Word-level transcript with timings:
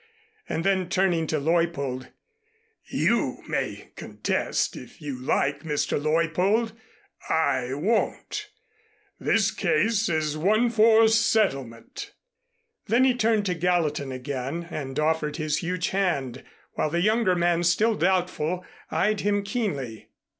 And 0.49 0.63
then 0.63 0.89
turning 0.89 1.27
to 1.27 1.37
Leuppold: 1.39 2.07
"You 2.87 3.43
may 3.47 3.89
contest, 3.95 4.75
if 4.75 4.99
you 4.99 5.21
like, 5.21 5.61
Mr. 5.61 6.01
Leuppold. 6.01 6.71
I 7.29 7.75
won't. 7.75 8.49
This 9.19 9.51
case 9.51 10.09
is 10.09 10.35
one 10.35 10.71
for 10.71 11.07
settlement." 11.07 12.13
Then 12.87 13.03
he 13.03 13.13
turned 13.13 13.45
to 13.45 13.53
Gallatin 13.53 14.11
again, 14.11 14.69
and 14.71 14.97
offered 14.99 15.37
his 15.37 15.59
huge 15.59 15.89
hand, 15.89 16.43
while 16.73 16.89
the 16.89 17.01
younger 17.01 17.35
man, 17.35 17.61
still 17.61 17.93
doubtful, 17.93 18.65
eyed 18.89 19.19
him 19.19 19.43
keenly. 19.43 20.09